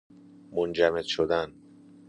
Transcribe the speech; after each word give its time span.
منجمد 0.51 1.03
شدن 1.05 1.53